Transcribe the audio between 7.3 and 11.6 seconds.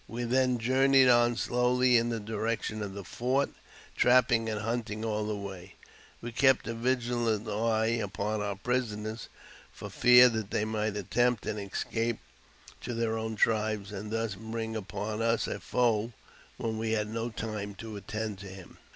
eye upon our prisoners, for fear they might < attempt an